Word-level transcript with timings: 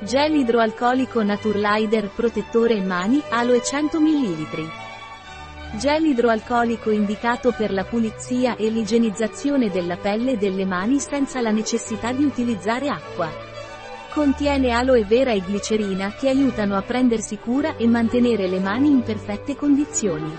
Gel 0.00 0.34
idroalcolico 0.34 1.22
Naturlider 1.22 2.10
protettore 2.14 2.78
mani, 2.82 3.22
aloe 3.30 3.62
100 3.62 3.98
ml. 3.98 4.70
Gel 5.78 6.04
idroalcolico 6.04 6.90
indicato 6.90 7.52
per 7.52 7.72
la 7.72 7.82
pulizia 7.82 8.56
e 8.56 8.68
l'igienizzazione 8.68 9.70
della 9.70 9.96
pelle 9.96 10.32
e 10.32 10.36
delle 10.36 10.66
mani 10.66 11.00
senza 11.00 11.40
la 11.40 11.50
necessità 11.50 12.12
di 12.12 12.24
utilizzare 12.24 12.90
acqua. 12.90 13.30
Contiene 14.12 14.72
aloe 14.72 15.04
vera 15.04 15.32
e 15.32 15.40
glicerina 15.40 16.12
che 16.12 16.28
aiutano 16.28 16.76
a 16.76 16.82
prendersi 16.82 17.38
cura 17.38 17.76
e 17.76 17.86
mantenere 17.86 18.48
le 18.48 18.60
mani 18.60 18.90
in 18.90 19.02
perfette 19.02 19.56
condizioni. 19.56 20.30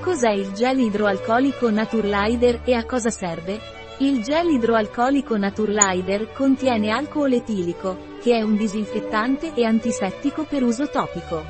Cos'è 0.00 0.30
il 0.30 0.52
gel 0.52 0.78
idroalcolico 0.78 1.68
Naturlider 1.70 2.60
e 2.64 2.74
a 2.74 2.84
cosa 2.84 3.10
serve? 3.10 3.58
Il 3.98 4.22
gel 4.22 4.50
idroalcolico 4.50 5.38
Naturlider 5.38 6.30
contiene 6.32 6.90
alcol 6.90 7.32
etilico, 7.32 7.96
che 8.20 8.36
è 8.36 8.42
un 8.42 8.54
disinfettante 8.54 9.54
e 9.54 9.64
antisettico 9.64 10.44
per 10.44 10.62
uso 10.62 10.90
topico. 10.90 11.42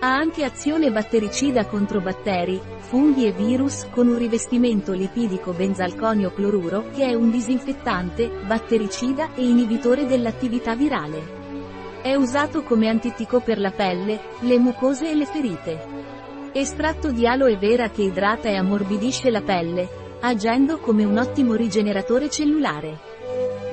Ha 0.00 0.12
anche 0.12 0.42
azione 0.42 0.90
battericida 0.90 1.66
contro 1.66 2.00
batteri, 2.00 2.60
funghi 2.78 3.26
e 3.26 3.32
virus 3.32 3.86
con 3.90 4.08
un 4.08 4.18
rivestimento 4.18 4.92
lipidico 4.92 5.52
benzalconio 5.52 6.32
cloruro 6.32 6.90
che 6.92 7.04
è 7.04 7.14
un 7.14 7.30
disinfettante, 7.30 8.28
battericida 8.44 9.34
e 9.36 9.46
inibitore 9.46 10.04
dell'attività 10.06 10.74
virale. 10.74 12.00
È 12.02 12.12
usato 12.16 12.64
come 12.64 12.88
antitico 12.88 13.38
per 13.38 13.60
la 13.60 13.70
pelle, 13.70 14.20
le 14.40 14.58
mucose 14.58 15.10
e 15.10 15.14
le 15.14 15.26
ferite. 15.26 15.86
Estratto 16.52 17.12
di 17.12 17.24
aloe 17.24 17.56
vera 17.56 17.88
che 17.88 18.02
idrata 18.02 18.48
e 18.48 18.56
ammorbidisce 18.56 19.30
la 19.30 19.42
pelle, 19.42 20.06
agendo 20.20 20.78
come 20.78 21.04
un 21.04 21.16
ottimo 21.16 21.54
rigeneratore 21.54 22.28
cellulare. 22.28 22.98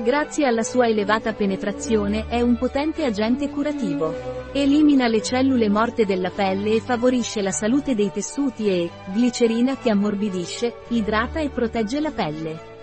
Grazie 0.02 0.46
alla 0.46 0.62
sua 0.62 0.86
elevata 0.86 1.32
penetrazione 1.32 2.28
è 2.28 2.40
un 2.40 2.56
potente 2.56 3.04
agente 3.04 3.50
curativo. 3.50 4.14
Elimina 4.52 5.08
le 5.08 5.20
cellule 5.20 5.68
morte 5.68 6.04
della 6.04 6.30
pelle 6.30 6.74
e 6.74 6.80
favorisce 6.80 7.42
la 7.42 7.50
salute 7.50 7.96
dei 7.96 8.12
tessuti 8.12 8.68
e, 8.68 8.88
glicerina 9.12 9.76
che 9.76 9.90
ammorbidisce, 9.90 10.82
idrata 10.88 11.40
e 11.40 11.48
protegge 11.48 11.98
la 11.98 12.12
pelle. 12.12 12.74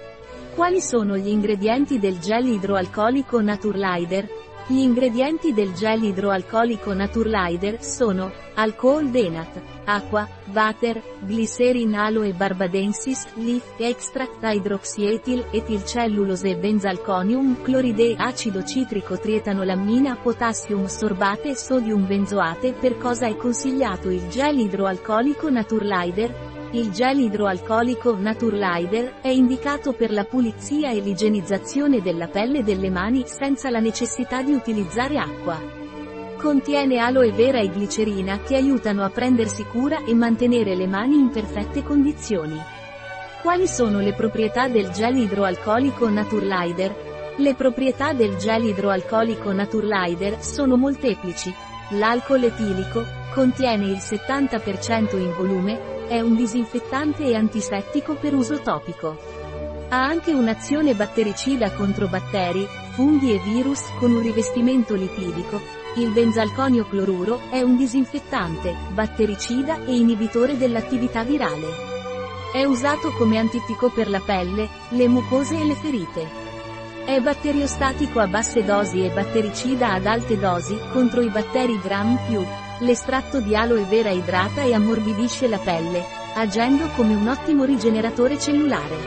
Quali 0.53 0.81
sono 0.81 1.15
gli 1.15 1.29
ingredienti 1.29 1.97
del 1.97 2.19
gel 2.19 2.45
idroalcolico 2.45 3.39
Naturlider? 3.41 4.42
Gli 4.65 4.77
ingredienti 4.77 5.51
del 5.51 5.73
gel 5.73 6.03
idroalcolico 6.03 6.93
Naturlider 6.93 7.83
sono 7.83 8.31
alcohol 8.53 9.09
denat, 9.09 9.61
acqua, 9.83 10.25
water, 10.53 11.03
glycerin 11.19 11.93
aloe 11.93 12.31
barbadensis, 12.31 13.25
leaf 13.35 13.73
extract 13.77 14.41
hydroxyetil, 14.41 15.47
etilcellulose 15.51 16.55
benzalconium, 16.55 17.61
cloride 17.61 18.15
acido 18.17 18.63
citrico 18.63 19.19
trietanolamina 19.19 20.15
potassium 20.15 20.85
sorbate 20.85 21.55
sodium 21.55 22.07
benzoate 22.07 22.71
per 22.71 22.97
cosa 22.97 23.27
è 23.27 23.35
consigliato 23.35 24.09
il 24.09 24.29
gel 24.29 24.59
idroalcolico 24.59 25.49
Naturlider? 25.49 26.52
Il 26.73 26.89
gel 26.89 27.19
idroalcolico 27.19 28.15
Naturlider 28.15 29.21
è 29.21 29.27
indicato 29.27 29.93
per 29.93 30.11
la 30.11 30.23
pulizia 30.23 30.89
e 30.89 31.01
l'igienizzazione 31.01 32.01
della 32.01 32.27
pelle 32.27 32.59
e 32.59 32.63
delle 32.63 32.89
mani 32.89 33.25
senza 33.27 33.69
la 33.69 33.79
necessità 33.79 34.41
di 34.41 34.53
utilizzare 34.53 35.19
acqua. 35.19 35.55
Contiene 36.35 36.97
aloe 36.97 37.31
vera 37.31 37.59
e 37.59 37.67
glicerina 37.67 38.39
che 38.39 38.55
aiutano 38.55 39.03
a 39.03 39.11
prendersi 39.11 39.63
cura 39.65 40.03
e 40.03 40.15
mantenere 40.15 40.75
le 40.75 40.87
mani 40.87 41.19
in 41.19 41.29
perfette 41.29 41.83
condizioni. 41.83 42.59
Quali 43.43 43.67
sono 43.67 43.99
le 43.99 44.13
proprietà 44.13 44.67
del 44.67 44.89
gel 44.89 45.17
idroalcolico 45.17 46.09
Naturlider? 46.09 47.35
Le 47.37 47.53
proprietà 47.53 48.13
del 48.13 48.35
gel 48.37 48.63
idroalcolico 48.63 49.51
Naturlider 49.51 50.41
sono 50.41 50.75
molteplici. 50.75 51.53
L'alcol 51.91 52.45
etilico, 52.45 53.21
contiene 53.33 53.85
il 53.85 53.97
70% 53.97 55.17
in 55.17 55.33
volume, 55.35 56.07
è 56.07 56.19
un 56.19 56.35
disinfettante 56.35 57.23
e 57.23 57.35
antisettico 57.35 58.15
per 58.15 58.33
uso 58.33 58.59
topico. 58.59 59.17
Ha 59.89 60.03
anche 60.03 60.31
un'azione 60.33 60.93
battericida 60.93 61.71
contro 61.71 62.07
batteri, 62.07 62.65
funghi 62.93 63.33
e 63.33 63.39
virus 63.39 63.81
con 63.99 64.11
un 64.11 64.21
rivestimento 64.21 64.95
lipidico. 64.95 65.59
Il 65.95 66.09
benzalconio 66.09 66.85
cloruro 66.87 67.41
è 67.49 67.61
un 67.61 67.77
disinfettante, 67.77 68.75
battericida 68.91 69.85
e 69.85 69.95
inibitore 69.95 70.57
dell'attività 70.57 71.23
virale. 71.23 71.91
È 72.51 72.63
usato 72.65 73.11
come 73.13 73.37
antitico 73.37 73.89
per 73.89 74.09
la 74.09 74.21
pelle, 74.23 74.69
le 74.89 75.07
mucose 75.07 75.59
e 75.59 75.65
le 75.65 75.75
ferite. 75.75 76.41
È 77.05 77.19
batteriostatico 77.19 78.19
a 78.19 78.27
basse 78.27 78.63
dosi 78.63 79.03
e 79.03 79.09
battericida 79.09 79.91
ad 79.91 80.05
alte 80.05 80.37
dosi 80.37 80.79
contro 80.91 81.21
i 81.21 81.29
batteri 81.29 81.79
Gram+, 81.79 82.17
L'estratto 82.83 83.39
di 83.39 83.55
aloe 83.55 83.85
vera 83.85 84.09
idrata 84.09 84.63
e 84.63 84.73
ammorbidisce 84.73 85.47
la 85.47 85.57
pelle, 85.57 86.03
agendo 86.35 86.89
come 86.97 87.15
un 87.15 87.29
ottimo 87.29 87.63
rigeneratore 87.63 88.37
cellulare. 88.37 88.97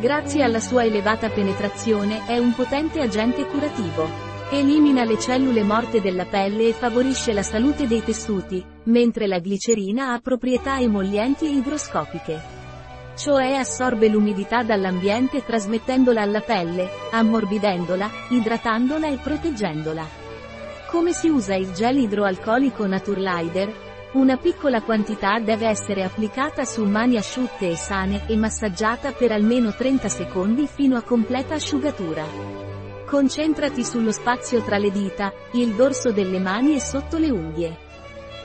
Grazie 0.00 0.42
alla 0.42 0.60
sua 0.60 0.84
elevata 0.84 1.30
penetrazione 1.30 2.26
è 2.26 2.36
un 2.36 2.54
potente 2.54 3.00
agente 3.00 3.46
curativo. 3.46 4.06
Elimina 4.50 5.04
le 5.04 5.18
cellule 5.18 5.62
morte 5.62 6.02
della 6.02 6.26
pelle 6.26 6.68
e 6.68 6.72
favorisce 6.74 7.32
la 7.32 7.42
salute 7.42 7.86
dei 7.86 8.04
tessuti, 8.04 8.62
mentre 8.84 9.26
la 9.26 9.38
glicerina 9.38 10.12
ha 10.12 10.18
proprietà 10.18 10.78
emollienti 10.78 11.46
e 11.46 11.52
igroscopiche. 11.52 12.42
Cioè 13.16 13.54
assorbe 13.54 14.08
l'umidità 14.08 14.62
dall'ambiente 14.62 15.42
trasmettendola 15.42 16.20
alla 16.20 16.42
pelle, 16.42 16.86
ammorbidendola, 17.12 18.10
idratandola 18.28 19.08
e 19.08 19.16
proteggendola. 19.16 20.19
Come 20.90 21.12
si 21.12 21.28
usa 21.28 21.54
il 21.54 21.70
gel 21.72 21.98
idroalcolico 21.98 22.84
Naturlider? 22.84 23.72
Una 24.14 24.36
piccola 24.36 24.82
quantità 24.82 25.38
deve 25.38 25.68
essere 25.68 26.02
applicata 26.02 26.64
su 26.64 26.84
mani 26.84 27.16
asciutte 27.16 27.70
e 27.70 27.76
sane 27.76 28.26
e 28.26 28.36
massaggiata 28.36 29.12
per 29.12 29.30
almeno 29.30 29.72
30 29.72 30.08
secondi 30.08 30.66
fino 30.66 30.96
a 30.96 31.02
completa 31.02 31.54
asciugatura. 31.54 32.24
Concentrati 33.06 33.84
sullo 33.84 34.10
spazio 34.10 34.62
tra 34.62 34.78
le 34.78 34.90
dita, 34.90 35.32
il 35.52 35.74
dorso 35.74 36.10
delle 36.10 36.40
mani 36.40 36.74
e 36.74 36.80
sotto 36.80 37.18
le 37.18 37.30
unghie. 37.30 37.76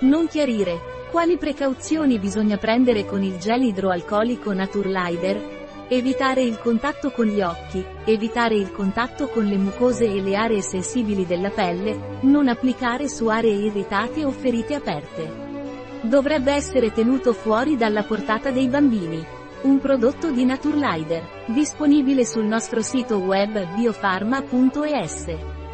Non 0.02 0.28
chiarire. 0.28 1.08
Quali 1.10 1.38
precauzioni 1.38 2.20
bisogna 2.20 2.58
prendere 2.58 3.06
con 3.06 3.24
il 3.24 3.40
gel 3.40 3.64
idroalcolico 3.64 4.54
Naturlider? 4.54 5.65
Evitare 5.88 6.42
il 6.42 6.58
contatto 6.58 7.12
con 7.12 7.28
gli 7.28 7.42
occhi, 7.42 7.86
evitare 8.06 8.56
il 8.56 8.72
contatto 8.72 9.28
con 9.28 9.46
le 9.46 9.56
mucose 9.56 10.06
e 10.06 10.20
le 10.20 10.36
aree 10.36 10.64
sensibili 10.64 11.28
della 11.28 11.52
pelle, 11.52 12.18
non 12.22 12.48
applicare 12.48 13.08
su 13.08 13.28
aree 13.28 13.54
irritate 13.54 14.26
o 14.26 14.32
ferite 14.32 14.74
aperte. 14.74 15.44
Dovrebbe 16.02 16.54
essere 16.54 16.92
tenuto 16.92 17.34
fuori 17.34 17.78
dalla 17.78 18.02
portata 18.02 18.50
dei 18.50 18.68
bambini. 18.68 19.24
Un 19.62 19.80
prodotto 19.80 20.32
di 20.32 20.44
Naturlider, 20.44 21.24
disponibile 21.46 22.26
sul 22.26 22.46
nostro 22.46 22.82
sito 22.82 23.18
web 23.18 23.76
biofarma.es. 23.76 25.65